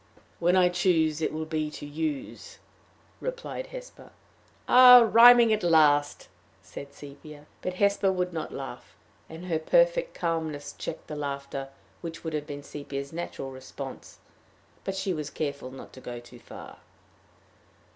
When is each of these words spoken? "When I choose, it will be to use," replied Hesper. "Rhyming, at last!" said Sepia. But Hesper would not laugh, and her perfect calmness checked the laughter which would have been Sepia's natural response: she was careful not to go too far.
"When 0.39 0.55
I 0.55 0.67
choose, 0.69 1.21
it 1.21 1.31
will 1.31 1.45
be 1.45 1.69
to 1.69 1.85
use," 1.85 2.57
replied 3.19 3.67
Hesper. 3.67 4.09
"Rhyming, 4.67 5.53
at 5.53 5.61
last!" 5.61 6.27
said 6.63 6.91
Sepia. 6.91 7.45
But 7.61 7.75
Hesper 7.75 8.11
would 8.11 8.33
not 8.33 8.51
laugh, 8.51 8.95
and 9.29 9.45
her 9.45 9.59
perfect 9.59 10.15
calmness 10.15 10.73
checked 10.73 11.05
the 11.05 11.15
laughter 11.15 11.69
which 12.01 12.23
would 12.23 12.33
have 12.33 12.47
been 12.47 12.63
Sepia's 12.63 13.13
natural 13.13 13.51
response: 13.51 14.17
she 14.91 15.13
was 15.13 15.29
careful 15.29 15.69
not 15.69 15.93
to 15.93 16.01
go 16.01 16.19
too 16.19 16.39
far. 16.39 16.79